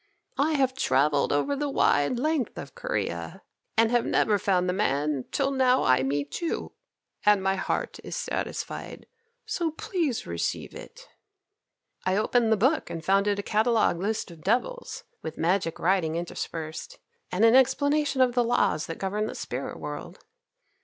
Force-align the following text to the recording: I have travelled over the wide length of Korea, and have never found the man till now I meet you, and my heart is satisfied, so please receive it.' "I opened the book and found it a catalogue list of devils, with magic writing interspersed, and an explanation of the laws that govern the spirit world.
I 0.39 0.53
have 0.53 0.73
travelled 0.73 1.31
over 1.31 1.55
the 1.55 1.69
wide 1.69 2.17
length 2.17 2.57
of 2.57 2.73
Korea, 2.73 3.43
and 3.77 3.91
have 3.91 4.03
never 4.03 4.39
found 4.39 4.67
the 4.67 4.73
man 4.73 5.25
till 5.31 5.51
now 5.51 5.83
I 5.83 6.01
meet 6.01 6.41
you, 6.41 6.71
and 7.23 7.43
my 7.43 7.53
heart 7.55 7.99
is 8.03 8.15
satisfied, 8.15 9.05
so 9.45 9.69
please 9.69 10.25
receive 10.25 10.73
it.' 10.73 11.07
"I 12.03 12.15
opened 12.17 12.51
the 12.51 12.57
book 12.57 12.89
and 12.89 13.05
found 13.05 13.27
it 13.27 13.37
a 13.37 13.43
catalogue 13.43 13.99
list 14.01 14.31
of 14.31 14.41
devils, 14.41 15.03
with 15.21 15.37
magic 15.37 15.77
writing 15.77 16.15
interspersed, 16.15 16.97
and 17.31 17.45
an 17.45 17.53
explanation 17.53 18.21
of 18.21 18.33
the 18.33 18.43
laws 18.43 18.87
that 18.87 18.97
govern 18.97 19.27
the 19.27 19.35
spirit 19.35 19.79
world. 19.79 20.25